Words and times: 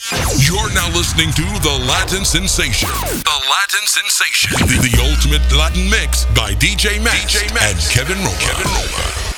You're 0.00 0.72
now 0.74 0.86
listening 0.94 1.32
to 1.32 1.42
The 1.42 1.84
Latin 1.88 2.24
Sensation. 2.24 2.88
The 2.88 3.40
Latin 3.50 3.84
Sensation. 3.84 4.52
The, 4.68 4.78
the 4.88 4.96
ultimate 5.02 5.42
Latin 5.52 5.90
mix 5.90 6.24
by 6.36 6.54
DJ 6.54 7.02
Max, 7.02 7.34
DJ 7.34 7.52
Max 7.52 7.88
and 7.88 8.06
Kevin 8.06 8.18
Roma. 8.18 8.38
Kevin 8.38 8.64
Roma. 8.64 9.28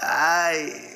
Ay. 0.00 0.94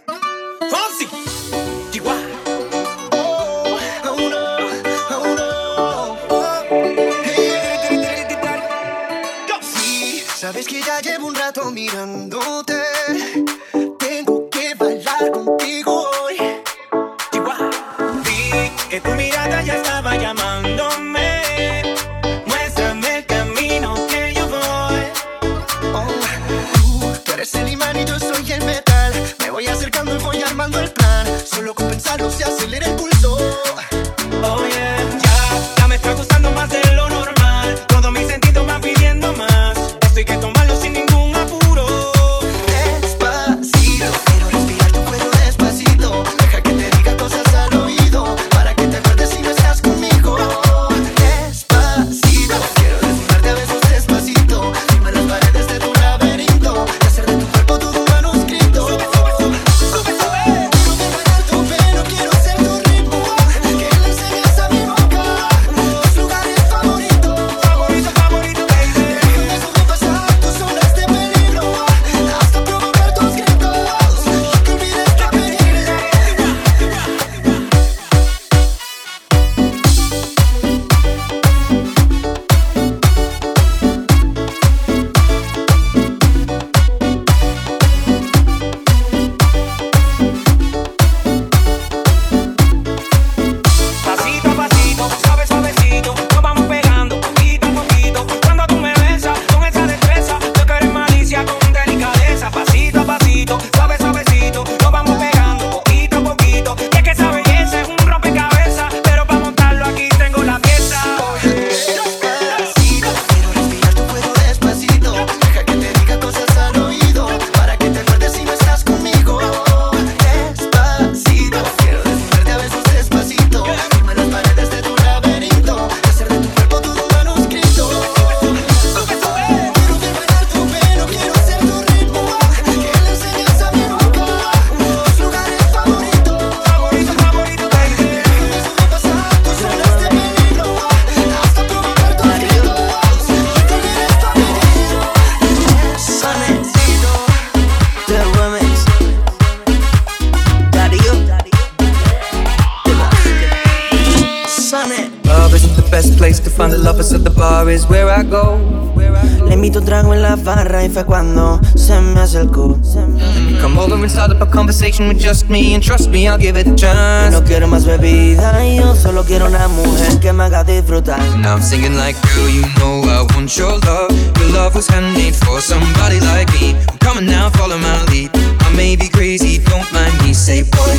With 165.07 165.21
just 165.21 165.49
me, 165.49 165.75
and 165.75 165.83
trust 165.83 166.11
me, 166.11 166.27
I'll 166.27 166.39
give 166.39 166.57
it 166.57 166.67
a 166.67 166.75
chance. 166.75 167.33
No 167.33 167.43
quiero 167.45 167.69
más 167.69 167.85
bebida 167.85 168.65
yo 168.75 168.95
solo 168.95 169.25
quiero 169.25 169.47
una 169.47 169.69
mujer 169.69 170.19
que 170.21 170.33
me 170.33 170.45
haga 170.45 170.65
disfrutar 170.65 171.21
Now 171.39 171.55
I'm 171.55 171.63
singing 171.63 171.97
like, 171.97 172.17
girl, 172.35 172.49
you 172.49 172.63
know 172.79 173.03
I 173.09 173.23
want 173.35 173.57
your 173.57 173.79
love. 173.79 174.11
Your 174.39 174.49
love 174.53 174.75
was 174.75 174.89
handmade 174.89 175.35
for 175.35 175.61
somebody 175.61 176.21
like 176.21 176.51
me. 176.61 176.75
Come 177.01 177.19
on 177.19 177.27
now, 177.27 177.51
follow 177.51 177.79
my 177.79 178.05
lead. 178.11 178.31
I 178.35 178.73
may 178.75 178.97
be 178.97 179.09
crazy, 179.09 179.59
don't 179.59 179.91
mind 179.93 180.15
me. 180.23 180.33
Say, 180.35 180.63
boy, 180.63 180.97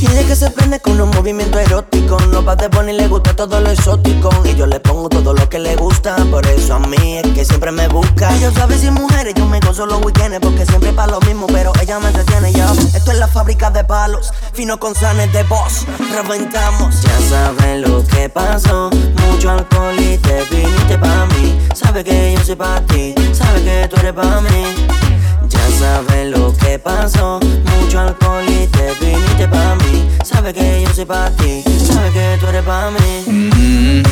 Y 0.00 0.06
de 0.06 0.24
que 0.24 0.36
se 0.36 0.50
prende 0.50 0.80
con 0.80 1.00
un 1.00 1.10
movimiento 1.10 1.58
erótico. 1.58 2.18
No 2.30 2.44
pa' 2.44 2.56
de 2.56 2.68
Bonnie 2.68 2.92
le 2.94 3.08
gusta 3.08 3.34
todo 3.34 3.60
lo 3.60 3.70
exótico. 3.70 4.30
Y 4.44 4.54
yo 4.54 4.66
le 4.66 4.80
pongo 4.80 5.08
todo 5.08 5.32
lo 5.32 5.48
que 5.48 5.58
le 5.58 5.76
gusta. 5.76 6.16
Por 6.30 6.46
eso 6.46 6.74
a 6.74 6.78
mí 6.80 7.18
es 7.18 7.26
que 7.32 7.44
siempre 7.44 7.72
me 7.72 7.88
busca. 7.88 8.34
Yo 8.38 8.50
sabe 8.52 8.78
si 8.78 8.90
mujeres 8.90 9.34
yo 9.34 9.46
me 9.46 9.60
gozo 9.60 9.86
los 9.86 10.04
weekends 10.04 10.38
Porque 10.40 10.66
siempre 10.66 10.92
pa' 10.92 11.06
lo 11.06 11.20
mismo 11.20 11.46
pero 11.46 11.72
ella 11.80 11.98
me 11.98 12.08
entretiene 12.08 12.52
ya. 12.52 12.72
Esto 12.94 13.12
es 13.12 13.18
la 13.18 13.28
fábrica 13.28 13.70
de 13.70 13.84
palos 13.84 14.32
Fino 14.52 14.78
con 14.78 14.94
sanes 14.94 15.32
de 15.32 15.42
Boss 15.44 15.86
Reventamos. 16.12 17.02
Ya 17.02 17.20
saben 17.28 17.82
lo 17.82 18.04
que 18.06 18.28
pasó. 18.28 18.90
Mucho 19.26 19.50
alcohol 19.50 19.98
y 19.98 20.18
te 20.18 20.42
viniste 20.50 20.98
pa' 20.98 21.26
mí. 21.26 21.58
Sabe 21.74 22.04
que 22.04 22.34
yo 22.34 22.44
soy 22.44 22.56
pa' 22.56 22.80
ti 22.82 23.14
Sabe 23.32 23.62
que 23.62 23.88
tú 23.88 23.96
eres 23.96 24.12
pa' 24.12 24.40
mí 24.40 24.93
sabes 25.78 26.30
lo 26.36 26.52
que 26.56 26.78
pasó, 26.78 27.40
mucho 27.40 28.00
alcohol 28.00 28.44
y 28.48 28.66
te 28.68 28.92
viniste 29.00 29.48
pa' 29.48 29.74
mí. 29.76 30.08
Sabe 30.24 30.52
que 30.52 30.82
yo 30.82 30.94
soy 30.94 31.04
pa' 31.04 31.30
ti, 31.30 31.62
sabe 31.86 32.10
que 32.10 32.36
tú 32.40 32.46
eres 32.46 32.62
pa' 32.62 32.90
mí. 32.90 33.24
Mhm. 33.26 34.02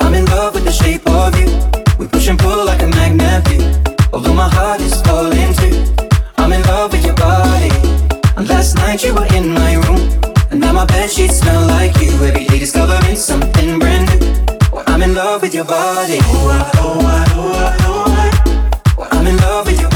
I'm 0.00 0.14
in 0.14 0.24
love 0.26 0.54
with 0.54 0.64
the 0.64 0.72
shape 0.72 1.08
of 1.08 1.34
you. 1.38 1.46
We 1.98 2.06
push 2.06 2.28
and 2.28 2.38
pull 2.38 2.64
like 2.64 2.82
a 2.82 2.88
magnet 2.88 3.44
do. 3.44 3.56
Although 4.12 4.34
my 4.34 4.48
heart 4.48 4.80
is 4.80 4.94
falling 5.02 5.54
too. 5.54 5.84
I'm 6.38 6.52
in 6.52 6.62
love 6.62 6.92
with 6.92 7.04
your 7.04 7.14
body. 7.14 7.70
And 8.36 8.48
last 8.48 8.74
night 8.76 9.04
you 9.04 9.14
were 9.14 9.26
in 9.36 9.54
my 9.54 9.74
room. 9.86 10.08
And 10.50 10.60
now 10.60 10.72
my 10.72 10.84
bed 10.86 11.10
sheets 11.10 11.38
smell 11.38 11.66
like 11.66 11.94
you. 12.00 12.10
Every 12.24 12.44
day 12.46 12.58
discovering 12.58 13.16
something 13.16 13.78
brand 13.78 14.08
new. 14.08 14.34
I'm 14.86 15.02
in 15.02 15.14
love 15.14 15.42
with 15.42 15.54
your 15.54 15.64
body. 15.66 16.18
Oh, 16.22 16.48
I, 16.50 16.70
oh, 16.78 17.00
I, 17.06 17.24
oh, 17.36 17.52
I, 17.66 17.76
oh, 17.86 18.04
I. 19.02 19.16
I'm 19.16 19.26
in 19.26 19.36
love 19.36 19.66
with 19.66 19.80
your 19.80 19.89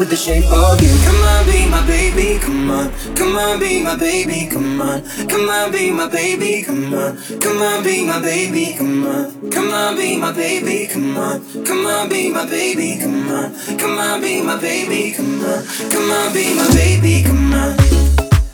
with 0.00 0.08
the 0.08 0.16
shape 0.16 0.50
of 0.50 0.80
you. 0.80 0.88
Come 1.04 1.22
on, 1.22 1.44
be 1.44 1.68
my 1.68 1.86
baby, 1.86 2.38
come 2.40 2.70
on. 2.70 2.90
Come 3.14 3.36
on, 3.36 3.60
be 3.60 3.82
my 3.82 3.96
baby, 3.96 4.48
come 4.50 4.80
on. 4.80 5.02
Come 5.28 5.48
on, 5.50 5.70
be 5.70 5.90
my 5.92 6.08
baby, 6.08 6.62
come 6.62 6.94
on. 6.94 7.18
Come 7.38 7.60
on, 7.60 7.84
be 7.84 8.06
my 8.06 8.18
baby, 8.18 8.74
come 8.78 9.04
on. 9.04 9.50
Come 9.50 9.70
on, 9.70 9.94
be 9.96 10.16
my 10.16 10.32
baby, 10.32 10.86
come 10.86 11.18
on. 11.18 11.64
Come 11.66 11.84
on, 11.84 12.08
be 12.08 12.30
my 12.30 12.46
baby, 12.46 12.98
come 12.98 13.30
on. 13.30 13.78
Come 13.78 13.98
on, 13.98 14.20
be 14.22 14.42
my 14.42 14.58
baby, 14.58 15.12
come 15.12 15.44
on. 15.44 15.64
Come 15.92 16.10
on, 16.10 16.32
be 16.32 16.54
my 16.56 16.66
baby, 16.72 17.22
come 17.22 17.52
on. 17.52 17.76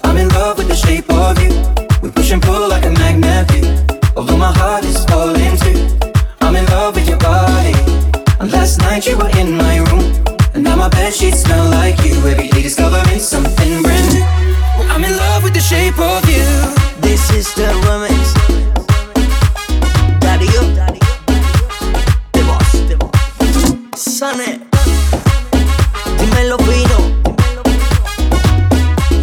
I'm 0.03 0.17
in 0.17 0.29
love 0.31 0.59
with 0.59 0.67
the 0.67 0.75
shape 0.75 1.09
of 1.11 1.41
you. 1.41 1.55
We 2.03 2.11
push 2.11 2.33
and 2.33 2.43
pull 2.43 2.69
like 2.69 2.85
a 2.85 2.91
magnet. 2.91 3.47
Although 4.17 4.37
my 4.37 4.53
heart 4.53 4.85
is 4.85 5.05
falling 5.05 5.57
too. 5.59 5.97
I'm 6.41 6.57
in 6.57 6.67
love 6.67 6.97
with 6.97 7.09
your 7.09 7.19
body. 7.19 8.16
And 8.39 8.53
last 8.53 8.79
night 8.81 9.07
you 9.07 9.17
were 9.17 9.31
in 9.39 9.57
my 9.57 9.79
room. 9.79 10.13
And 10.55 10.63
now 10.65 10.77
my 10.77 10.89
bed 10.89 11.13
sheets 11.15 11.43
smell 11.43 11.71
like 11.71 11.99
you. 12.05 12.15
Every 12.27 12.49
day 12.49 12.63
discovering 12.63 13.19
something 13.19 13.83
brand 13.83 14.15
new. 14.15 14.25
I'm 14.93 15.05
in 15.05 15.17
love 15.17 15.43
with 15.43 15.55
the 15.55 15.61
shape 15.61 15.99
of 15.99 16.29
you. 16.29 16.45
This 17.01 17.31
is 17.31 17.53
the 17.55 17.69
remix. 17.87 18.35
Darío. 20.21 20.63
The 22.33 22.43
boss. 22.45 22.73
The 22.89 22.97
boss. 22.97 24.01
Sane. 24.01 24.61
Dímelo 26.19 26.59
fino. 26.59 26.99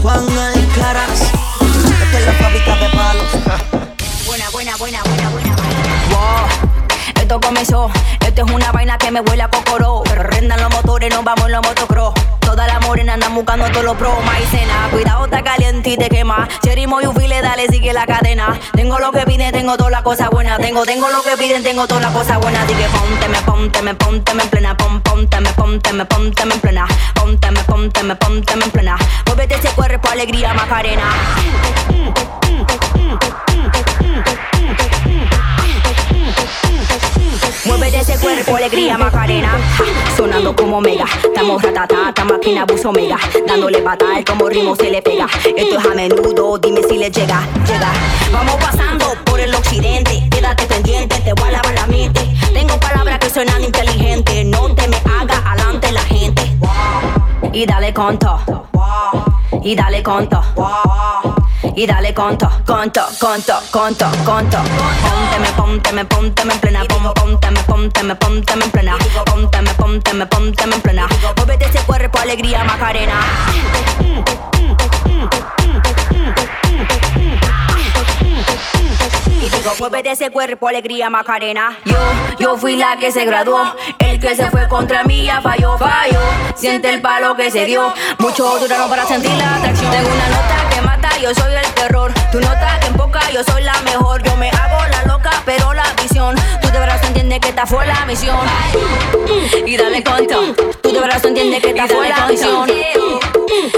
Juan 0.01 0.25
Alcaraz. 0.37 1.21
Esta 2.01 2.19
es 2.19 2.25
la 2.25 2.33
fábrica 2.33 2.75
de 2.77 2.89
palos. 2.89 3.31
Buena, 4.25 4.49
buena, 4.51 4.77
buena, 4.77 5.03
buena, 5.03 5.29
buena. 5.29 5.55
Wow, 6.09 6.47
esto 7.21 7.39
comenzó. 7.39 7.91
Esto 8.33 8.47
es 8.47 8.51
una 8.51 8.71
vaina 8.71 8.97
que 8.97 9.11
me 9.11 9.19
huele 9.19 9.43
a 9.43 9.47
cocoró. 9.47 10.01
Pero 10.05 10.23
rendan 10.23 10.59
los 10.59 10.71
motores, 10.71 11.13
nos 11.13 11.23
vamos 11.23 11.45
en 11.45 11.51
los 11.51 11.61
motocross. 11.61 12.15
Todas 12.39 12.65
las 12.65 12.81
morenas 12.81 13.13
andan 13.13 13.35
buscando 13.35 13.69
todos 13.69 13.85
los 13.85 13.95
pros. 13.95 14.25
Maicena, 14.25 14.87
cuidado, 14.89 15.25
está 15.25 15.43
caliente 15.43 15.91
y 15.91 15.97
te 15.97 16.09
quema. 16.09 16.47
Cherry 16.63 16.87
Moyufile, 16.87 17.43
dale, 17.43 17.67
sigue 17.67 17.93
la 17.93 18.07
cadena. 18.07 18.59
Tengo 18.71 18.97
lo 18.97 19.11
que 19.11 19.19
piden, 19.27 19.51
tengo 19.51 19.77
todas 19.77 19.91
las 19.91 20.01
cosas 20.01 20.31
buenas. 20.31 20.57
Tengo, 20.57 20.83
tengo 20.83 21.11
lo 21.11 21.21
que 21.21 21.37
piden, 21.37 21.61
tengo 21.61 21.85
todas 21.85 22.01
las 22.01 22.11
cosas 22.11 22.39
buenas. 22.39 22.63
Así 22.63 22.73
que 22.73 22.87
pónteme, 22.87 23.37
pónteme, 23.45 23.93
pónteme 23.93 24.43
en 24.43 24.49
plena. 24.49 24.77
Pon, 24.77 25.01
pónteme, 25.01 25.49
pónteme, 25.53 26.05
pónteme 26.05 26.55
en 26.55 26.59
plena. 26.59 26.87
Pónteme, 27.13 27.63
pónteme, 27.65 28.15
pónteme 28.15 28.65
en 28.65 28.71
plena. 28.71 28.97
Muévete 29.27 29.55
ese 29.57 29.69
cuerpo, 29.75 30.09
alegría, 30.09 30.55
Macarena. 30.55 31.03
Muévete 37.65 37.99
ese 37.99 38.19
cuerpo, 38.19 38.57
alegría, 38.57 38.97
Macarena. 38.97 39.57
Sonando 40.17 40.53
como 40.53 40.81
mega. 40.81 41.05
Estamos 41.23 41.61
ratata, 41.61 42.09
esta 42.09 42.25
máquina 42.25 42.65
buzo 42.65 42.91
mega. 42.91 43.17
Dándole 43.47 43.81
patada, 43.81 44.19
el 44.19 44.25
como 44.25 44.49
ritmo 44.49 44.75
se 44.75 44.91
le 44.91 45.01
pega. 45.01 45.27
Esto 45.55 45.79
es 45.79 45.85
a 45.85 45.93
menudo, 45.93 46.57
dime 46.57 46.81
si 46.83 46.97
le 46.97 47.09
llega, 47.09 47.47
llega. 47.65 47.91
Vamos 48.33 48.55
pasando 48.55 49.05
por 49.23 49.39
el 49.39 49.55
occidente. 49.55 50.27
Quédate 50.29 50.65
pendiente, 50.65 51.19
te 51.21 51.31
voy 51.33 51.47
a 51.49 51.51
lavar 51.51 51.73
la 51.73 51.87
mente. 51.87 52.21
Tengo 52.53 52.77
palabras 52.79 53.19
que 53.19 53.29
suenan 53.29 53.63
inteligentes. 53.63 54.45
No 54.45 54.75
te 54.75 54.87
me 54.89 54.97
haga 54.97 55.37
adelante 55.49 55.91
la 55.93 56.03
gente. 56.03 56.41
Y 57.53 57.65
dale 57.65 57.93
conto. 57.93 58.39
Y 59.63 59.75
dale 59.75 60.03
conto. 60.03 60.41
Y 61.75 61.87
dale 61.87 62.13
conto, 62.13 62.49
conto, 62.65 63.01
conto, 63.19 63.53
conto, 63.71 64.05
conto. 64.25 64.57
Pónteme, 64.57 65.51
pónteme, 65.55 66.05
pónteme 66.05 66.53
en 66.53 66.59
plena. 66.59 66.85
Pónteme, 66.85 67.59
pónteme, 67.63 68.15
pónteme 68.15 68.65
en 68.65 68.71
plena. 68.71 68.97
Pónteme, 69.25 69.73
pónteme, 69.73 70.25
pónteme 70.25 70.75
en 70.75 70.81
plena. 70.81 71.07
Muévete 71.37 71.65
ese 71.65 71.79
cuerpo, 71.85 72.19
alegría, 72.19 72.63
Macarena. 72.63 73.19
Y 79.41 79.49
digo, 79.49 79.73
muévete 79.79 80.11
ese 80.11 80.29
cuerpo, 80.29 80.67
alegría, 80.67 81.09
Macarena. 81.09 81.77
Yo, 81.85 81.97
yo 82.39 82.57
fui 82.57 82.75
la 82.75 82.97
que 82.97 83.11
se 83.11 83.25
graduó. 83.25 83.75
El 83.99 84.19
que 84.19 84.35
se 84.35 84.49
fue 84.51 84.67
contra 84.67 85.03
mí 85.03 85.23
ya 85.25 85.41
falló, 85.41 85.77
falló. 85.77 86.19
Siente 86.55 86.89
el 86.89 87.01
palo 87.01 87.35
que 87.35 87.49
se 87.49 87.65
dio. 87.65 87.93
Mucho 88.19 88.59
duraron 88.59 88.89
para 88.89 89.05
sentir 89.05 89.31
la 89.31 89.55
atracción. 89.55 89.91
Tengo 89.91 90.09
una 90.09 90.27
nota 90.29 90.69
que 90.69 90.81
yo 91.23 91.33
soy 91.33 91.53
el 91.53 91.65
terror. 91.73 92.13
Tu 92.33 92.41
nota 92.41 92.77
que 92.81 92.87
empoca, 92.87 93.21
yo 93.31 93.41
soy 93.45 93.63
la 93.63 93.79
mejor. 93.83 94.21
Yo 94.23 94.35
me 94.35 94.49
hago 94.49 94.85
la 94.91 95.05
loca, 95.05 95.31
pero 95.45 95.73
la 95.73 95.85
visión. 96.01 96.35
Tú 96.61 96.67
de 96.67 96.79
verdad 96.79 97.01
entiendes 97.05 97.39
que 97.39 97.49
esta 97.49 97.65
fue 97.65 97.87
la 97.87 98.05
misión. 98.05 98.39
Y 99.65 99.77
dale 99.77 100.03
conto. 100.03 100.53
Tú 100.81 100.91
de 100.91 100.99
verdad 100.99 101.25
entiendes 101.25 101.61
que 101.61 101.69
esta 101.69 101.87
fue 101.87 102.09
la 102.09 102.27
misión. 102.27 102.69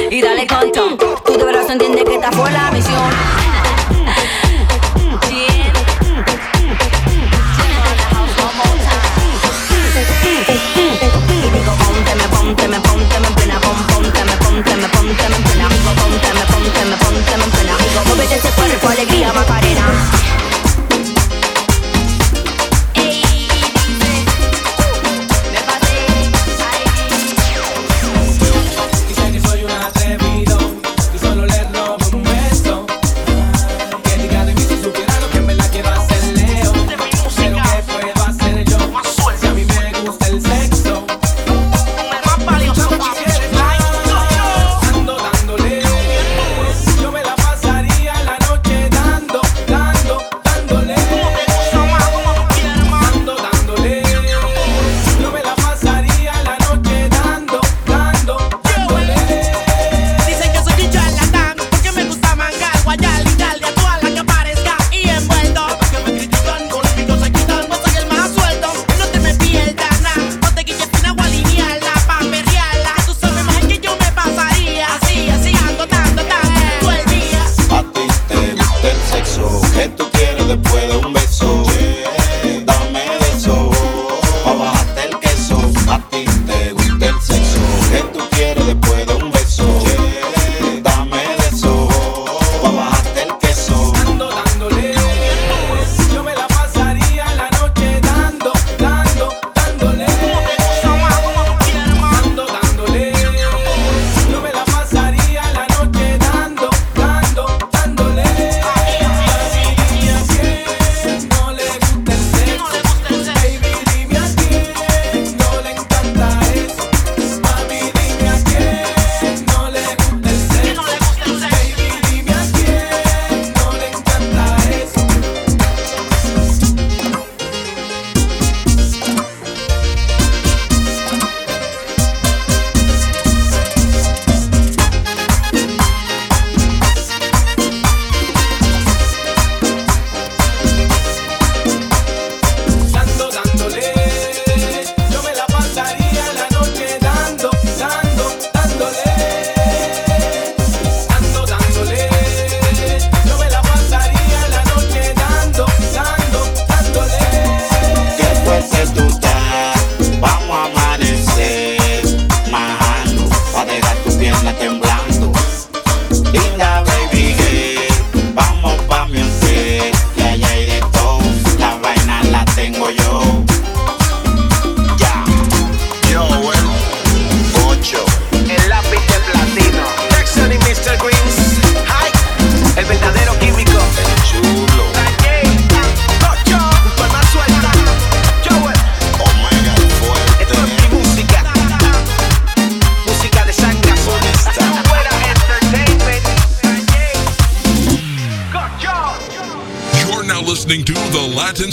Y 0.10 0.22
dale 0.22 0.48
conto. 0.48 1.22
Tú 1.24 1.38
de 1.38 1.44
verdad 1.44 1.70
entiendes 1.70 2.04
que 2.04 2.16
esta 2.16 2.32
fue 2.32 2.52
la 2.52 2.72
misión. 2.72 3.45
com 18.86 18.92
alegria, 18.92 19.34
Macarena. 19.34 20.25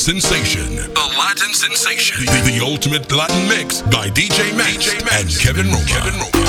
Sensation. 0.03 0.75
The 0.75 1.15
Latin 1.17 1.55
Sensation. 1.55 2.27
The, 2.27 2.59
the, 2.59 2.61
ultimate 2.61 3.13
Latin 3.13 3.47
mix 3.47 3.83
by 3.83 4.11
DJ 4.11 4.53
Max, 4.57 4.89
DJ 4.89 5.05
Max. 5.05 5.37
and 5.37 5.41
Kevin 5.41 5.67
Roma. 5.71 5.87
Kevin 5.87 6.15
Roma. 6.19 6.42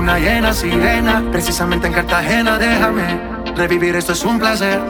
luna 0.00 0.18
llena, 0.18 0.54
sirena. 0.54 1.22
Precisamente 1.30 1.86
en 1.86 1.92
Cartagena, 1.92 2.58
déjame. 2.58 3.20
Revivir 3.54 3.94
esto 3.96 4.14
es 4.14 4.24
un 4.24 4.38
placer. 4.38 4.80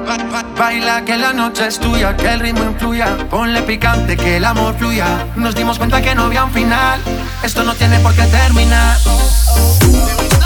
Baila 0.56 1.04
que 1.04 1.16
la 1.16 1.32
noche 1.32 1.66
es 1.66 1.80
tuya, 1.80 2.16
que 2.16 2.32
el 2.32 2.38
ritmo 2.38 2.62
influya. 2.62 3.16
Ponle 3.28 3.62
picante, 3.62 4.16
que 4.16 4.36
el 4.36 4.44
amor 4.44 4.76
fluya. 4.78 5.26
Nos 5.34 5.56
dimos 5.56 5.78
cuenta 5.78 6.00
que 6.00 6.14
no 6.14 6.26
había 6.26 6.44
un 6.44 6.52
final. 6.52 7.00
Esto 7.42 7.64
no 7.64 7.74
tiene 7.74 7.98
por 7.98 8.14
qué 8.14 8.22
terminar. 8.22 8.98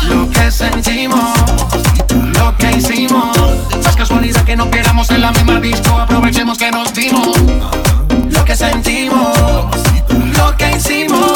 Lo 0.04 0.30
que 0.30 0.50
sentimos, 0.50 1.34
lo 2.38 2.56
que 2.56 2.70
hicimos. 2.70 3.36
Es 3.86 3.96
casualidad 3.96 4.44
que 4.44 4.56
no 4.56 4.70
queramos 4.70 5.10
en 5.10 5.20
la 5.20 5.30
misma 5.32 5.60
disco. 5.60 5.90
Aprovechemos 5.98 6.56
que 6.56 6.70
nos 6.70 6.94
dimos. 6.94 7.36
Lo 8.30 8.44
que 8.46 8.56
sentimos, 8.56 9.36
lo 10.38 10.56
que 10.56 10.70
hicimos 10.70 11.33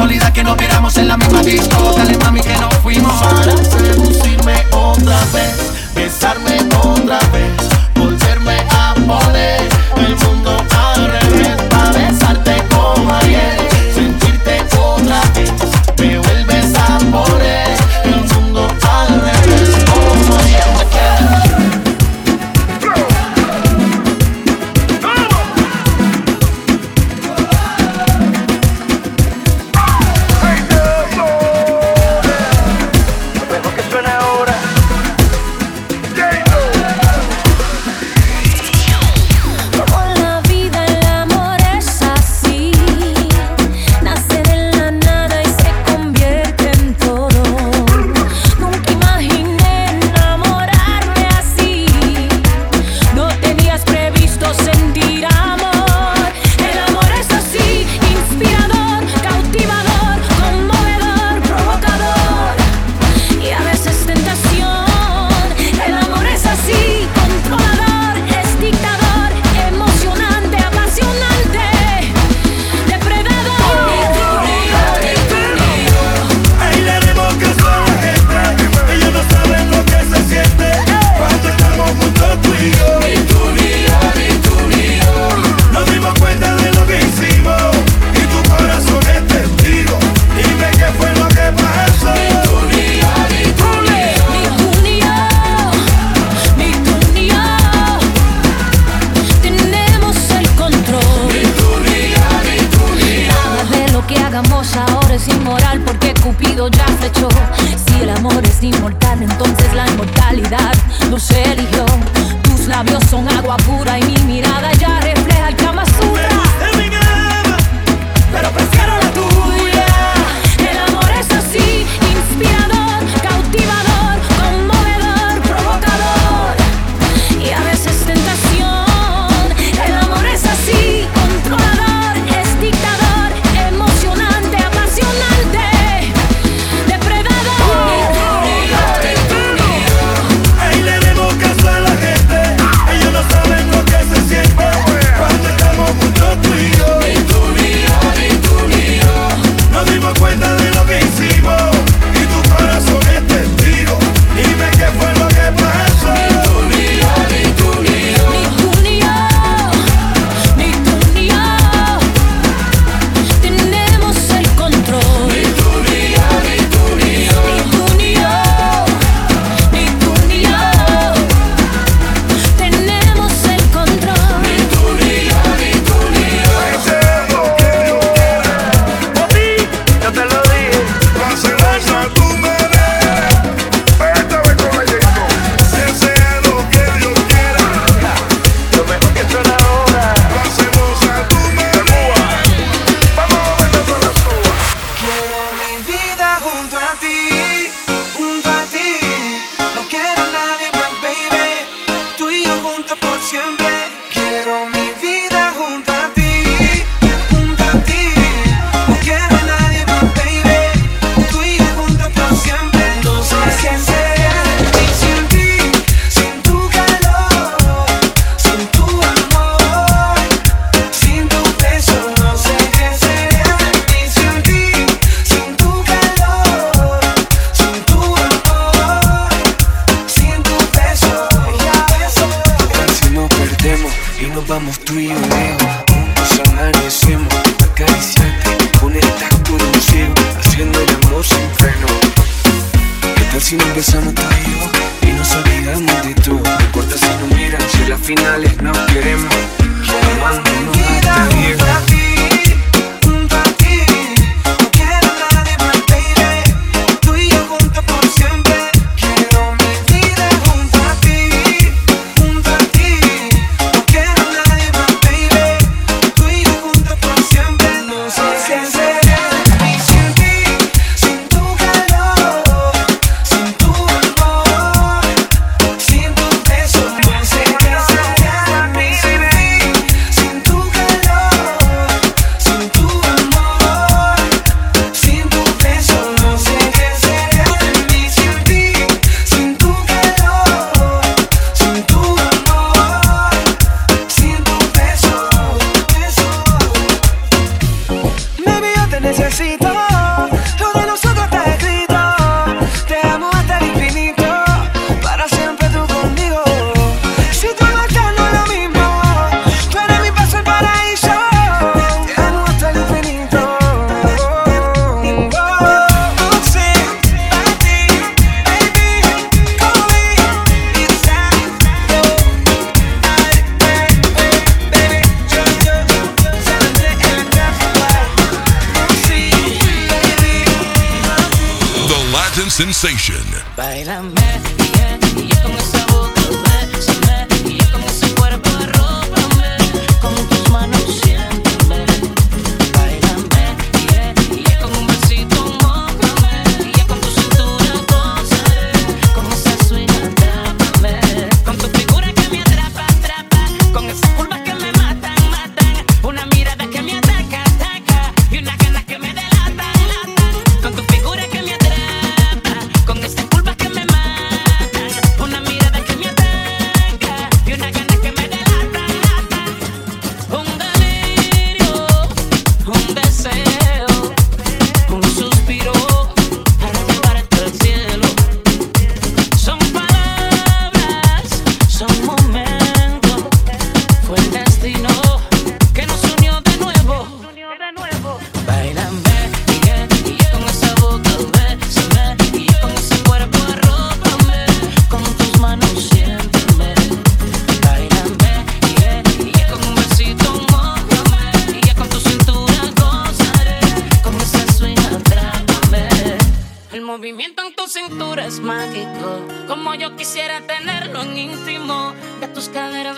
casualidad 0.00 0.32
que 0.32 0.42
nos 0.42 0.56
miramos 0.56 0.96
en 0.96 1.08
la 1.08 1.16
misma 1.18 1.42
disco. 1.42 1.92
Dale 1.94 2.16
mami 2.16 2.40
que 2.40 2.56
nos 2.56 2.74
fuimos. 2.76 3.12
Para 3.22 3.54
seducirme 3.58 4.66
otra 4.72 5.18
vez 5.26 5.79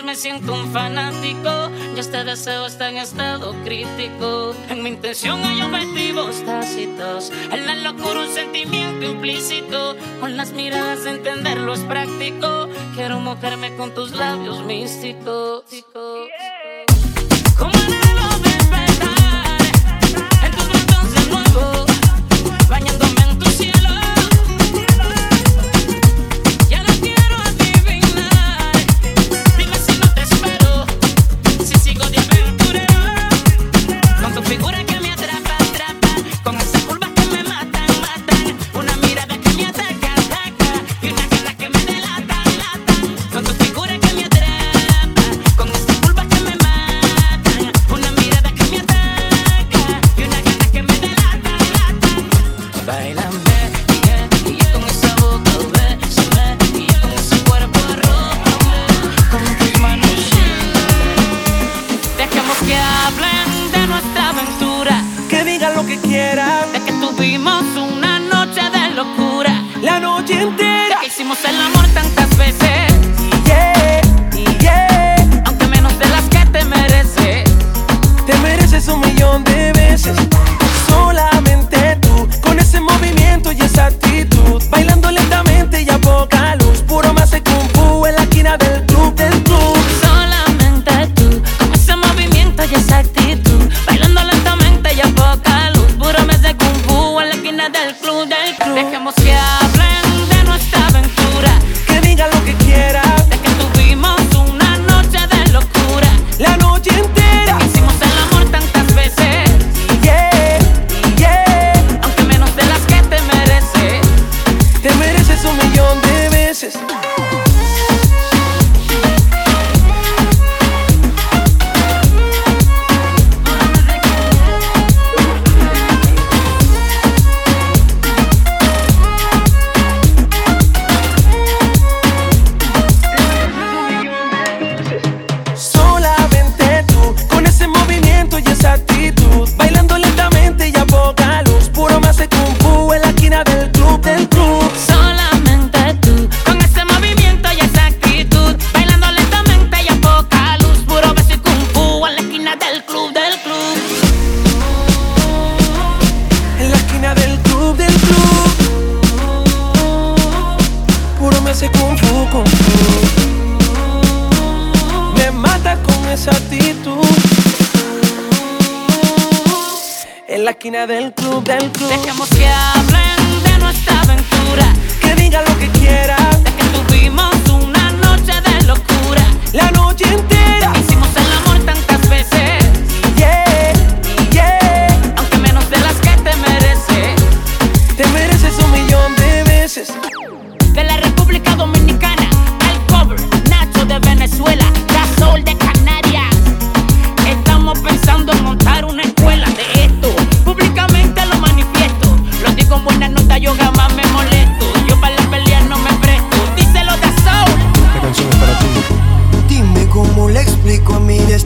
Pues 0.03 0.17
me 0.17 0.21
siento 0.21 0.53
un 0.53 0.69
fanático. 0.73 1.71
Y 1.95 1.99
este 1.99 2.25
deseo 2.25 2.65
está 2.65 2.89
en 2.89 2.97
estado 2.97 3.55
crítico. 3.63 4.53
En 4.67 4.83
mi 4.83 4.89
intención 4.89 5.41
hay 5.45 5.61
objetivos 5.61 6.43
tácitos. 6.43 7.31
En 7.51 7.65
la 7.65 7.75
locura 7.75 8.19
un 8.19 8.27
sentimiento 8.27 9.05
implícito. 9.05 9.95
Con 10.19 10.35
las 10.35 10.51
miradas 10.51 11.05
entenderlo 11.05 11.73
es 11.73 11.79
práctico. 11.81 12.67
Quiero 12.95 13.21
mojarme 13.21 13.77
con 13.77 13.93
tus 13.93 14.11
labios 14.11 14.65
místicos. 14.65 15.63
Yeah. 15.69 18.02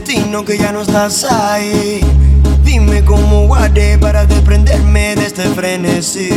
destino 0.08 0.42
que 0.44 0.56
ya 0.56 0.72
no 0.72 0.82
estás 0.82 1.24
ahí. 1.24 2.00
Dime 2.64 3.04
cómo 3.04 3.46
guardé 3.46 3.98
para 3.98 4.24
desprenderme 4.24 5.14
de 5.14 5.26
este 5.26 5.42
frenesí. 5.50 6.30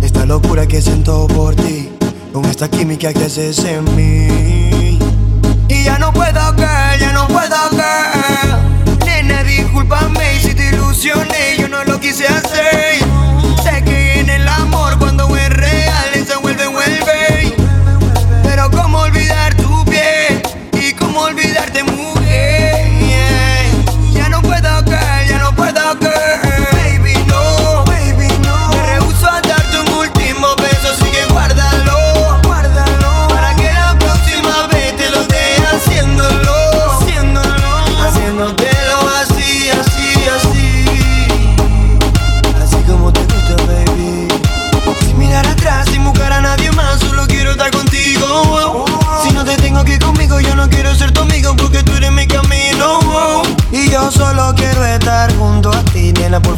Esta 0.00 0.24
locura 0.24 0.66
que 0.66 0.80
siento 0.80 1.26
por 1.26 1.56
ti, 1.56 1.90
con 2.32 2.44
esta 2.44 2.68
química 2.68 3.12
que 3.12 3.24
haces 3.24 3.58
en 3.64 3.84
mí. 3.96 4.98
Y 5.68 5.84
ya 5.84 5.98
no 5.98 6.12
puedo 6.12 6.56
caer, 6.56 7.00
ya 7.00 7.12
no 7.12 7.26
puedo 7.26 7.56
caer. 7.76 9.04
Nena, 9.04 9.42
discúlpame 9.42 10.40
si 10.40 10.54
te 10.54 10.68
ilusioné, 10.68 11.56
yo 11.58 11.68
no 11.68 11.84
lo 11.84 11.98
quise 11.98 12.26
hacer. 12.26 12.87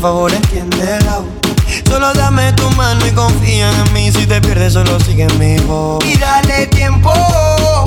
Por 0.00 0.12
favor 0.12 0.32
entiéndela. 0.32 1.20
Solo 1.86 2.14
dame 2.14 2.54
tu 2.54 2.70
mano 2.70 3.06
y 3.06 3.10
confía 3.10 3.70
en 3.70 3.92
mí. 3.92 4.10
Si 4.10 4.26
te 4.26 4.40
pierdes, 4.40 4.72
solo 4.72 4.98
sigue 4.98 5.24
en 5.24 5.38
mi 5.38 5.58
voz. 5.66 6.02
Y 6.06 6.16
dale 6.16 6.68
tiempo, 6.68 7.12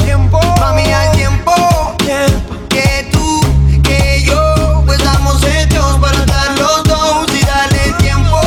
tiempo, 0.06 0.40
mami, 0.60 0.84
al 0.94 1.12
tiempo, 1.14 1.52
tiempo. 1.98 2.68
Que 2.70 3.10
tú, 3.12 3.42
que 3.82 4.22
yo, 4.24 4.84
pues 4.86 5.00
estamos 5.00 5.44
hechos 5.44 5.98
para 5.98 6.20
estar 6.20 6.60
los 6.60 6.84
dos. 6.84 7.26
Y 7.34 7.44
dale 7.48 7.94
tiempo, 7.98 8.40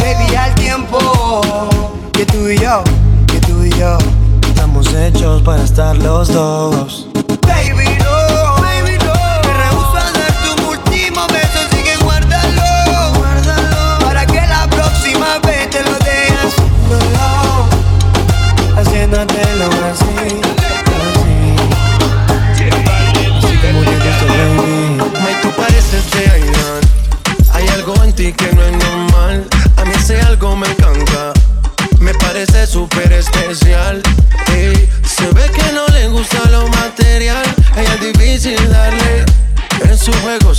baby, 0.00 0.34
al 0.34 0.52
tiempo. 0.56 0.98
Que 2.12 2.26
tú 2.26 2.48
y 2.48 2.58
yo, 2.58 2.82
que 3.28 3.38
tú 3.38 3.62
y 3.62 3.70
yo, 3.78 3.98
estamos 4.48 4.92
hechos 4.92 5.42
para 5.42 5.62
estar 5.62 5.96
los 5.96 6.26
dos. 6.26 6.91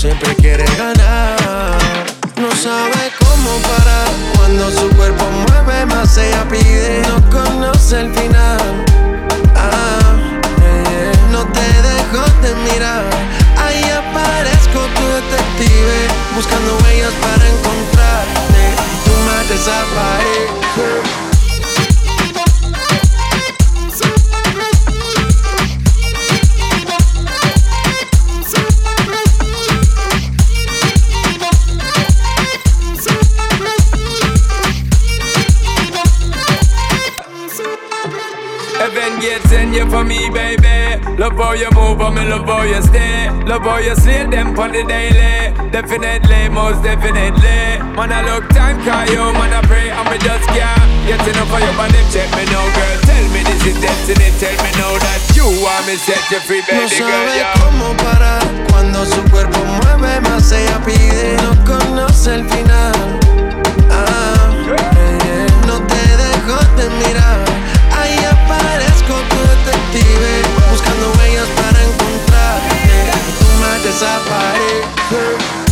siempre 0.04 0.36
quiere 0.36 0.66
ganar. 0.78 1.78
No 2.36 2.52
sabe 2.58 3.10
cómo 3.20 3.52
parar 3.60 4.10
cuando 4.36 4.70
su 4.70 4.90
cuerpo 4.98 5.24
mueve 5.32 5.86
más 5.86 6.18
ella 6.18 6.46
pide. 6.50 7.04
No 7.08 7.18
conoce 7.30 8.02
el 8.02 8.14
final. 8.14 8.84
Ah, 9.56 10.18
eh, 10.62 11.14
no 11.32 11.46
te 11.46 11.68
dejo 11.90 12.22
de 12.42 12.54
mirar. 12.66 13.06
Ahí 13.64 13.82
aparezco 14.02 14.80
tu 14.94 15.06
detective 15.20 15.98
buscando 16.36 16.83
love 41.34 41.46
how 41.46 41.54
you 41.54 41.70
move, 41.72 42.02
I'm 42.02 42.18
in 42.18 42.30
love 42.30 42.46
how 42.46 42.64
you 42.64 42.82
stay. 42.82 43.30
Love 43.46 43.64
how 43.64 43.78
you 43.78 43.96
slay 43.96 44.26
them 44.26 44.58
on 44.58 44.72
the 44.72 44.84
daily. 44.84 45.54
Definitely, 45.72 46.50
most 46.50 46.84
definitely. 46.84 47.82
Man, 47.98 48.12
I 48.12 48.22
look 48.22 48.48
time, 48.50 48.78
call 48.86 49.06
you, 49.10 49.34
man, 49.34 49.54
I 49.54 49.62
pray, 49.66 49.90
I'm 49.92 50.08
a 50.08 50.18
just 50.18 50.46
yeah. 50.54 50.78
Get 51.06 51.22
enough 51.28 51.50
for 51.50 51.60
your 51.60 51.74
body, 51.74 51.98
check 52.14 52.30
me 52.38 52.46
now, 52.54 52.66
girl. 52.78 52.98
Tell 53.10 53.26
me 53.34 53.42
this 53.44 53.66
is 53.66 53.78
destiny, 53.82 54.30
tell 54.38 54.56
me 54.62 54.70
now 54.78 54.94
that 55.02 55.22
you 55.34 55.46
want 55.62 55.86
me, 55.88 55.96
set 55.98 56.22
you 56.30 56.40
free, 56.46 56.62
baby 56.70 56.86
no 56.86 57.02
girl. 57.02 57.10
Sabe 57.10 57.46
cómo 57.60 57.88
parar 57.98 58.44
cuando 58.70 59.06
su 59.06 59.22
cuerpo 59.30 59.60
mueve 59.66 60.22
más, 60.22 60.52
ella 60.52 60.80
pide. 60.86 61.38
No 61.42 61.54
conoce 61.66 62.36
el 62.36 62.50
final. 62.50 62.94
Ah. 63.90 64.54
No 65.66 65.82
te 65.82 66.04
dejo 66.18 66.58
de 66.78 66.90
mirar, 67.02 67.42
ahí 67.98 68.18
aparezco 68.26 69.14
tu 69.30 69.40
detective 69.50 70.63
buscando 70.94 71.20
huellas 71.20 71.48
para 71.50 71.84
encontrarte. 71.84 73.12
Tú 73.40 73.46
me 73.62 73.80
desapareces. 73.84 75.63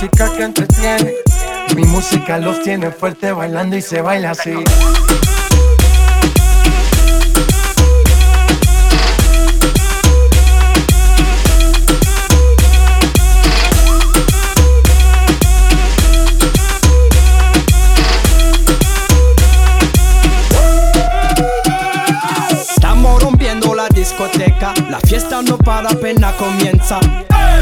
Música 0.00 0.32
que 0.32 0.44
entretiene. 0.44 1.14
Mi 1.74 1.82
música 1.82 2.38
los 2.38 2.62
tiene 2.62 2.92
fuerte 2.92 3.32
bailando 3.32 3.76
y 3.76 3.82
se 3.82 4.00
baila 4.00 4.30
así. 4.30 4.52
Estamos 22.52 23.20
rompiendo 23.20 23.74
la 23.74 23.88
discoteca, 23.88 24.74
la 24.88 25.00
fiesta 25.00 25.42
no 25.42 25.58
para 25.58 25.90
apenas 25.90 26.34
comienza. 26.34 27.00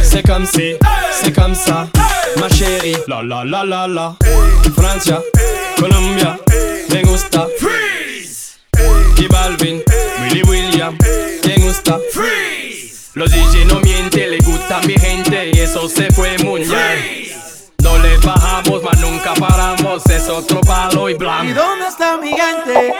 C'est 0.02 0.22
comme 0.22 0.46
si, 0.46 0.76
c'est 1.20 1.32
comme 1.34 1.54
ça, 1.54 1.88
ma 2.36 2.48
chérie. 2.48 2.96
La 3.06 3.22
la 3.22 3.44
la 3.44 3.64
la 3.64 3.86
la. 3.86 4.16
Francia, 4.74 5.20
Colombia, 5.78 6.38
me 6.90 7.02
gusta. 7.02 7.46
Freeze. 7.58 8.58
Y 9.18 9.26
Balvin, 9.28 9.82
Willy 10.22 10.42
William, 10.42 10.96
me 11.46 11.56
gusta. 11.58 11.98
Freeze. 12.12 13.10
Los 13.14 13.30
DJ 13.30 13.64
no 13.66 13.80
mienten, 13.80 14.30
le 14.30 14.38
gusta 14.38 14.78
a 14.78 14.82
mi 14.82 14.94
gente 14.94 15.50
y 15.52 15.60
eso 15.60 15.88
se 15.88 16.10
fue 16.12 16.36
mundial. 16.38 16.98
No 17.82 17.96
le 17.98 18.18
bajamos, 18.18 18.82
mas 18.82 18.98
nunca 19.00 19.32
paramos, 19.34 20.04
es 20.06 20.28
otro 20.28 20.60
palo 20.60 21.08
y 21.08 21.12
¿Y 21.12 21.14
blanco. 21.14 21.54
dónde 21.54 21.86
está 21.88 22.16
mi 22.18 22.30
gente? 22.30 22.92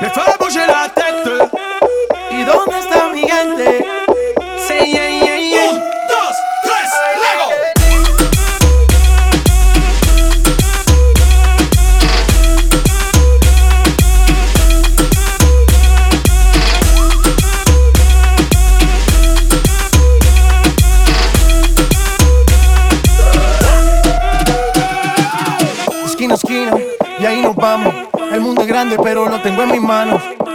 Me 0.00 0.10
bouger 0.38 0.66
la 0.68 0.92
tête. 0.92 1.48
¿Y 2.30 2.42
dónde 2.44 2.78
está 2.80 3.08
mi 3.12 3.20
gente? 3.20 4.03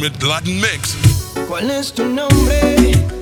ultimate 0.00 0.26
Latin 0.26 0.60
mix. 0.60 0.96
¿Cuál 1.46 1.70
es 1.70 1.92
tu 1.92 2.06
nombre? 2.06 3.19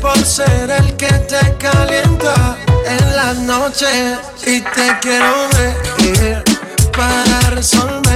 Por 0.00 0.24
ser 0.24 0.70
el 0.70 0.96
que 0.96 1.06
te 1.06 1.56
calienta 1.58 2.56
en 2.86 3.16
las 3.16 3.36
noches 3.38 4.18
y 4.46 4.60
te 4.60 4.98
quiero 5.00 5.48
ver 5.52 6.44
para 6.92 7.40
resolver 7.50 8.09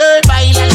Violent 0.00 0.69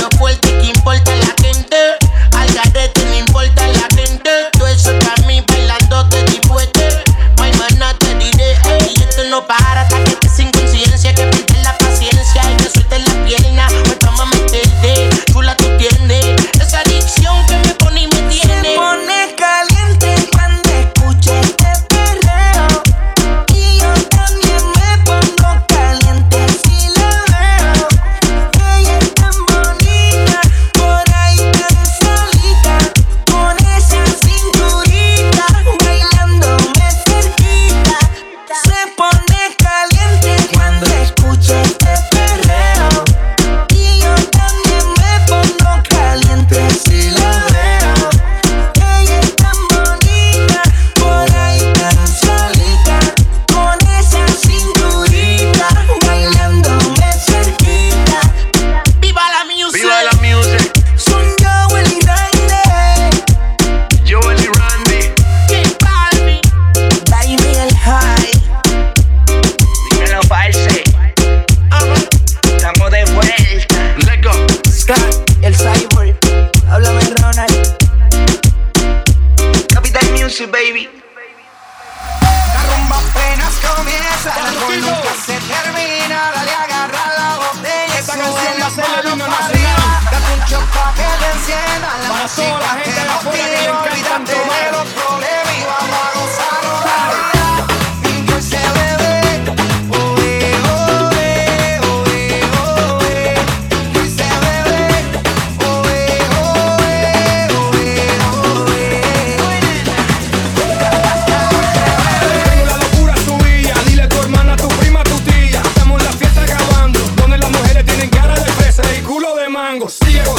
See 119.88 120.13
you. 120.13 120.34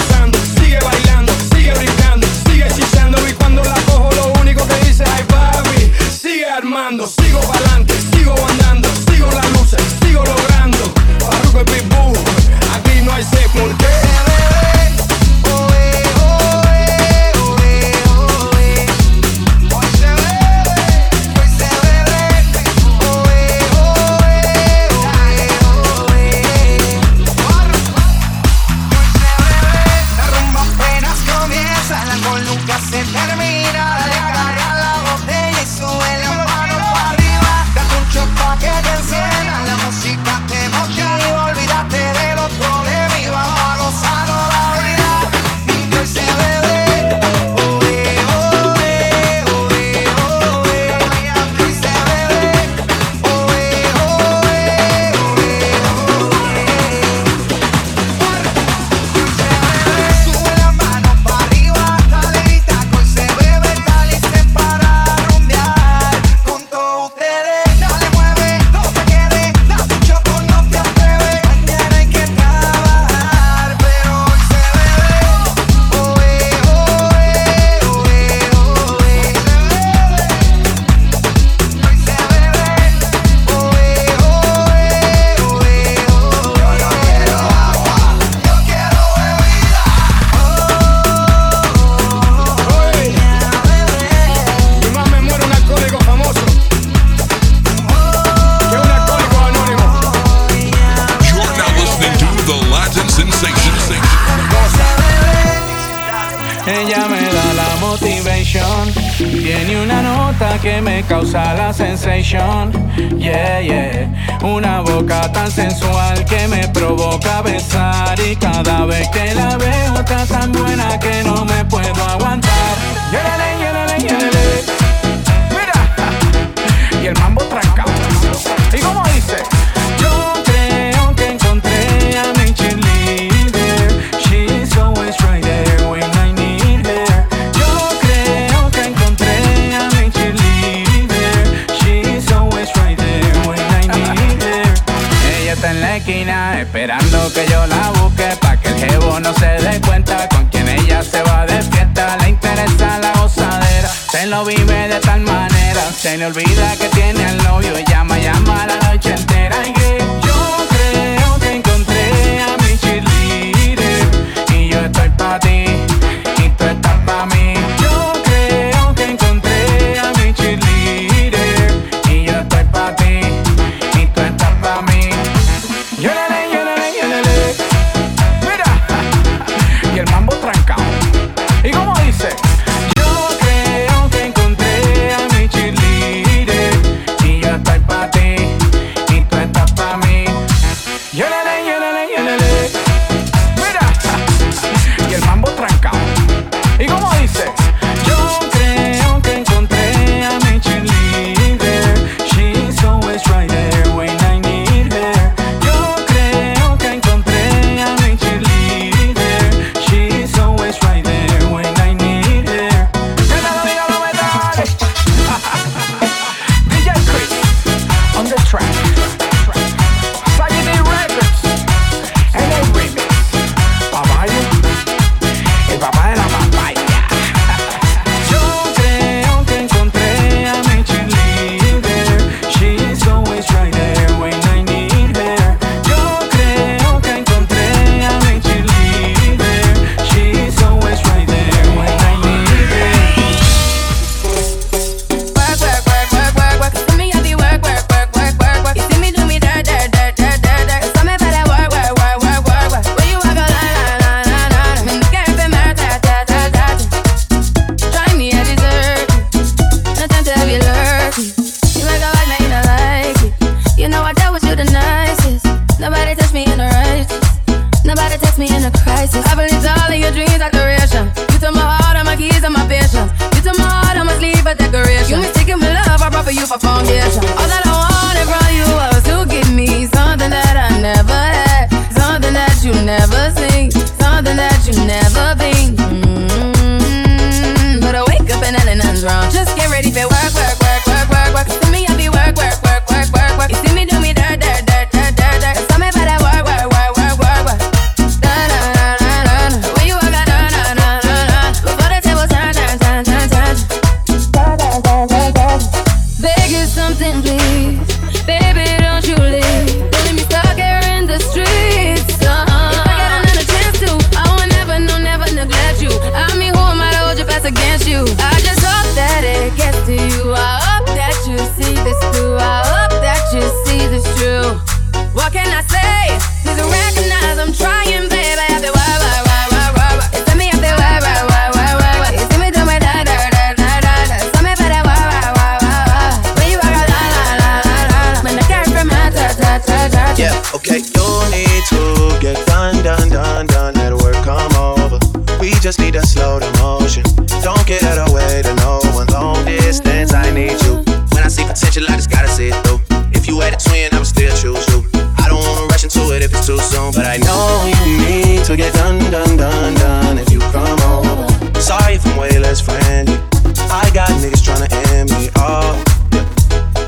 too 356.46 356.58
soon, 356.58 356.92
but 356.92 357.04
I 357.04 357.16
know 357.16 357.66
you 357.66 357.98
need 358.06 358.44
to 358.44 358.56
get 358.56 358.72
done, 358.72 359.00
done, 359.10 359.36
done, 359.36 359.74
done 359.74 360.16
if 360.16 360.30
you 360.30 360.38
come 360.54 360.78
over. 360.86 361.26
Sorry 361.58 361.94
if 361.94 362.06
I'm 362.06 362.16
way 362.16 362.38
less 362.38 362.60
friendly. 362.60 363.18
I 363.66 363.90
got 363.92 364.08
niggas 364.22 364.46
tryna 364.46 364.70
end 364.94 365.10
me 365.10 365.28
off. 365.42 365.82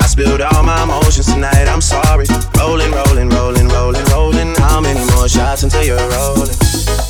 I 0.01 0.07
spilled 0.07 0.43
all 0.43 0.63
my 0.63 0.85
emotions 0.85 1.27
tonight, 1.27 1.67
I'm 1.67 1.81
sorry. 1.81 2.27
Rolling, 2.57 2.93
rolling, 2.93 3.31
rolling, 3.31 3.67
rolling, 3.67 4.05
rolling. 4.15 4.55
How 4.63 4.81
many 4.81 5.01
more 5.11 5.29
shots 5.29 5.65
until 5.65 5.83
you're 5.83 6.09
rolling? 6.15 6.55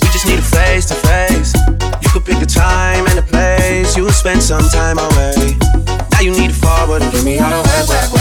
We 0.01 0.09
just 0.09 0.25
need 0.25 0.39
a 0.39 0.49
face 0.57 0.87
to 0.87 0.95
face. 0.95 1.53
You 2.01 2.09
could 2.09 2.25
pick 2.25 2.39
the 2.41 2.49
time 2.49 3.07
and 3.09 3.19
the 3.19 3.27
place. 3.29 3.95
you'll 3.95 4.09
spend 4.09 4.43
some 4.43 4.65
time 4.71 4.97
away. 4.97 5.53
Now 6.13 6.21
you 6.21 6.31
need 6.33 6.49
to 6.49 6.57
forward 6.57 7.03
and 7.03 7.13
give 7.13 7.27
me 7.27 7.39
all 7.41 7.51
the 7.51 7.61
whack, 7.69 7.89
whack, 7.89 8.18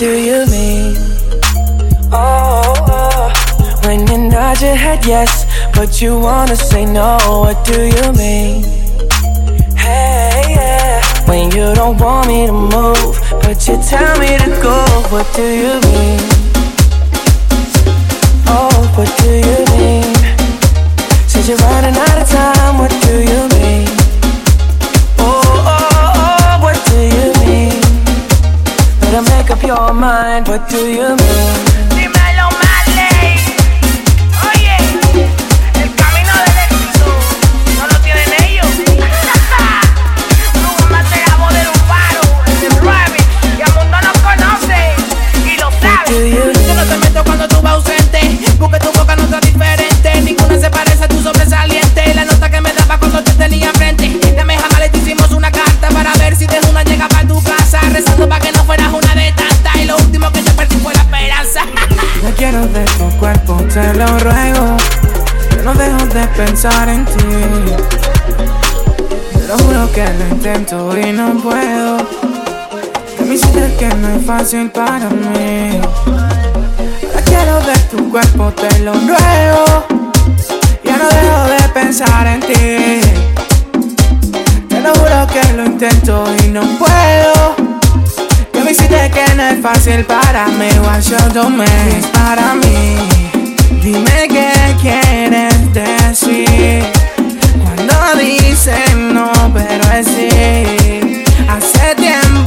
do 0.00 0.18
you 0.18 0.46
mean? 0.46 0.96
Oh, 2.10 2.72
oh, 2.88 3.32
when 3.84 4.06
you 4.06 4.30
nod 4.30 4.58
your 4.62 4.74
head 4.74 5.04
yes, 5.04 5.44
but 5.74 6.00
you 6.00 6.18
wanna 6.18 6.56
say 6.56 6.86
no. 6.86 7.18
What 7.44 7.62
do 7.66 7.82
you 7.82 8.06
mean? 8.14 8.64
Hey, 9.76 10.56
yeah. 10.56 11.04
When 11.28 11.50
you 11.50 11.74
don't 11.74 11.98
want 11.98 12.28
me 12.28 12.46
to 12.46 12.52
move, 12.52 13.14
but 13.42 13.68
you 13.68 13.76
tell 13.92 14.18
me 14.18 14.38
to 14.38 14.50
go. 14.62 14.78
What 15.12 15.26
do 15.36 15.44
you 15.44 15.74
mean? 15.92 16.20
Oh, 18.48 18.72
what 18.96 19.10
do 19.20 19.32
you 19.48 19.58
mean? 19.76 20.14
Said 21.28 21.46
you're 21.46 21.58
running 21.58 21.96
out 22.06 22.22
of 22.22 22.26
time. 22.26 22.78
What 22.78 22.90
do 23.04 23.14
you 23.20 23.48
mean? 23.52 23.89
Make 29.20 29.50
up 29.50 29.62
your 29.62 29.92
mind. 29.92 30.48
What 30.48 30.66
do 30.70 30.78
you 30.78 31.14
mean? 31.14 31.54
Dímelo, 31.92 32.48
Marley. 32.56 33.36
Oye, 34.48 34.76
el 35.82 35.94
camino 35.94 36.32
del 36.40 36.56
éxito 36.64 37.06
no 37.78 37.86
lo 37.86 37.96
tienen 38.00 38.32
ellos. 38.44 38.66
Se 41.10 41.18
grabó 41.26 41.48
del 41.52 41.68
paro, 41.86 42.22
el 42.62 42.72
remix, 42.80 43.26
y 43.58 43.60
el 43.60 43.72
mundo 43.74 43.96
nos 44.00 44.16
conoce 44.24 44.80
y 45.44 45.58
lo 45.58 45.68
sabe. 45.82 46.30
Yo 46.66 46.74
no 46.74 46.84
te 46.86 46.96
meto 46.96 47.22
cuando 47.22 47.46
tú 47.46 47.60
vas 47.60 47.74
ausente, 47.74 48.20
porque 48.58 48.78
tu 48.78 48.90
boca 48.98 49.16
no 49.16 49.24
está 49.24 49.40
diferente. 49.40 50.20
Ninguna 50.22 50.58
se 50.58 50.70
parece 50.70 51.04
a 51.04 51.08
tu 51.08 51.22
sobresaliente. 51.22 52.14
La 52.14 52.24
nota 52.24 52.48
que 52.50 52.60
me 52.62 52.72
daba 52.72 52.96
cuando 52.98 53.22
te 53.22 53.32
tenía 53.32 53.70
frente. 53.74 54.18
Dame 54.34 54.56
jamás 54.56 54.80
le 54.80 54.90
hicimos 54.98 55.30
una 55.32 55.50
carta 55.52 55.88
para 55.90 56.14
ver 56.14 56.34
si 56.36 56.46
de 56.46 56.58
una 56.70 56.82
llega 56.84 57.06
para 57.06 57.28
tu 57.28 57.42
casa. 57.42 57.80
Rezando 57.92 58.26
para 58.26 58.40
que 58.40 58.52
no 58.52 58.59
quiero 62.50 62.66
de 62.66 62.84
tu 62.84 63.18
cuerpo, 63.18 63.56
te 63.72 63.94
lo 63.94 64.06
ruego. 64.18 64.76
Yo 65.56 65.62
no 65.62 65.74
dejo 65.74 66.04
de 66.06 66.26
pensar 66.36 66.88
en 66.88 67.04
ti. 67.04 67.12
Te 69.32 69.46
lo 69.46 69.56
juro 69.58 69.92
que 69.92 70.04
lo 70.04 70.34
intento 70.34 70.98
y 70.98 71.12
no 71.12 71.34
puedo. 71.40 71.98
Que 73.16 73.24
me 73.24 73.34
hiciste 73.34 73.76
que 73.78 73.88
no 73.94 74.08
es 74.16 74.26
fácil 74.26 74.68
para 74.70 75.08
mí. 75.10 75.80
Ahora 77.06 77.22
quiero 77.24 77.60
ver 77.66 77.82
tu 77.88 78.10
cuerpo, 78.10 78.52
te 78.52 78.78
lo 78.80 78.94
ruego. 78.94 79.86
Ya 80.82 80.96
no 80.96 81.08
dejo 81.08 81.44
de 81.54 81.68
pensar 81.72 82.26
en 82.26 82.40
ti. 82.40 83.00
Te 84.68 84.80
lo 84.80 84.92
juro 84.94 85.26
que 85.32 85.52
lo 85.52 85.66
intento 85.66 86.24
y 86.42 86.48
no 86.48 86.62
puedo. 86.78 87.59
Me 88.70 89.10
que 89.10 89.34
no 89.34 89.42
es 89.42 89.60
fácil 89.60 90.04
para 90.04 90.46
mí. 90.46 90.68
You 91.08 91.16
do 91.34 91.50
me 91.50 91.64
es 91.64 92.06
para 92.06 92.54
mí. 92.54 92.96
Dime 93.82 94.28
qué 94.28 94.52
quieres 94.80 95.74
decir. 95.74 96.84
Cuando 97.64 97.94
dicen 98.20 99.12
no, 99.12 99.32
pero 99.52 99.92
es 99.92 100.06
sí. 100.06 101.24
Así 101.48 101.80
yes, 101.98 102.39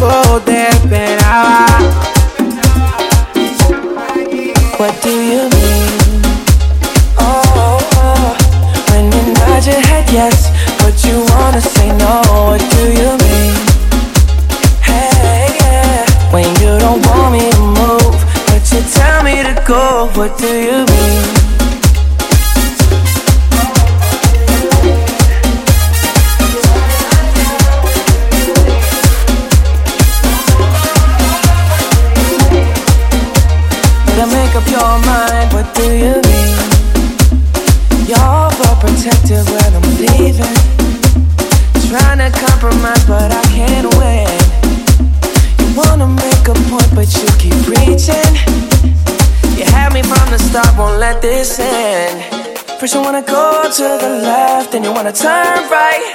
turn 55.13 55.69
right. 55.69 56.13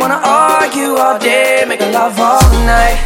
Wanna 0.00 0.20
argue 0.22 0.96
all 0.96 1.18
day, 1.18 1.64
make 1.66 1.80
love 1.80 2.18
all 2.18 2.42
night. 2.66 2.98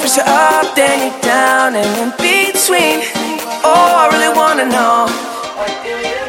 First 0.00 0.18
you're 0.18 0.26
up, 0.28 0.74
then 0.76 1.10
you're 1.10 1.20
down, 1.22 1.74
and 1.74 1.88
in 2.02 2.10
between. 2.18 3.00
Oh, 3.64 3.94
I 3.96 4.08
really 4.12 4.36
wanna 4.36 4.66
know. 4.66 6.23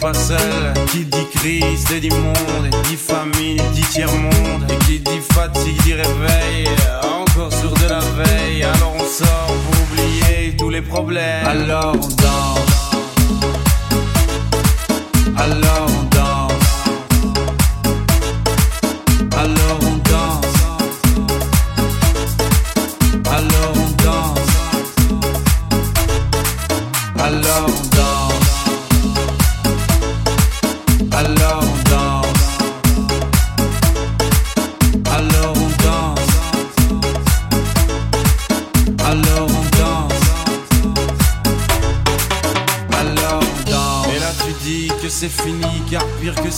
Pas 0.00 0.14
seuls, 0.14 0.72
qui 0.90 1.04
dit 1.04 1.26
crise 1.34 1.84
dit 2.00 2.10
monde, 2.10 2.70
dit 2.84 2.96
famine 2.96 3.62
dit 3.72 3.82
tiers 3.82 4.12
monde, 4.12 4.64
et 4.68 4.84
qui 4.84 5.00
dit 5.00 5.20
fatigue 5.32 5.80
dit 5.82 5.94
réveil, 5.94 6.68
encore 7.02 7.52
sur 7.52 7.72
de 7.72 7.88
la 7.88 8.00
veille, 8.00 8.62
alors 8.62 8.94
on 8.96 9.04
sort 9.04 9.46
pour 9.46 9.82
oublier 9.82 10.56
tous 10.56 10.70
les 10.70 10.82
problèmes, 10.82 11.46
alors 11.46 11.94
on 11.94 12.08
danse. 12.08 12.58
Alors 15.36 15.86
on 15.88 16.02
danse. 16.02 16.07